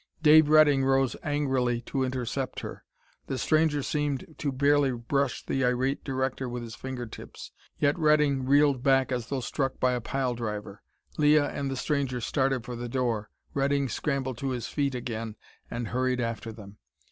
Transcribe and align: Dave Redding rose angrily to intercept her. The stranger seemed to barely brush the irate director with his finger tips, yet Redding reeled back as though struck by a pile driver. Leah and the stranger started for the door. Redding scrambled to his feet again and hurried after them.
Dave 0.23 0.49
Redding 0.49 0.83
rose 0.83 1.15
angrily 1.21 1.79
to 1.81 2.03
intercept 2.03 2.61
her. 2.61 2.83
The 3.27 3.37
stranger 3.37 3.83
seemed 3.83 4.33
to 4.39 4.51
barely 4.51 4.91
brush 4.93 5.45
the 5.45 5.63
irate 5.63 6.03
director 6.03 6.49
with 6.49 6.63
his 6.63 6.73
finger 6.73 7.05
tips, 7.05 7.51
yet 7.77 7.99
Redding 7.99 8.43
reeled 8.47 8.81
back 8.81 9.11
as 9.11 9.27
though 9.27 9.41
struck 9.41 9.79
by 9.79 9.91
a 9.91 10.01
pile 10.01 10.33
driver. 10.33 10.81
Leah 11.19 11.51
and 11.51 11.69
the 11.69 11.77
stranger 11.77 12.19
started 12.19 12.65
for 12.65 12.75
the 12.75 12.89
door. 12.89 13.29
Redding 13.53 13.89
scrambled 13.89 14.39
to 14.39 14.49
his 14.49 14.65
feet 14.65 14.95
again 14.95 15.35
and 15.69 15.89
hurried 15.89 16.19
after 16.19 16.51
them. 16.51 16.77